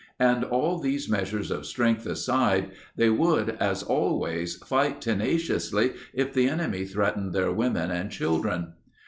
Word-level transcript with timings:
And 0.19 0.43
all 0.43 0.79
these 0.79 1.07
measures 1.07 1.51
of 1.51 1.67
strength 1.67 2.07
aside, 2.07 2.71
they 2.95 3.11
would, 3.11 3.51
as 3.59 3.83
always, 3.83 4.55
fight 4.55 4.99
tenaciously 4.99 5.91
if 6.11 6.33
the 6.33 6.47
enemy 6.49 6.85
threatened 6.85 7.33
their 7.35 7.51
women 7.51 7.91
and 7.91 8.09
children. 8.09 8.69